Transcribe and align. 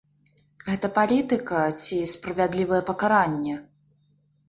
Гэта 0.69 0.89
палітыка 0.95 1.61
ці 1.83 2.01
справядлівае 2.17 2.83
пакаранне? 2.91 3.63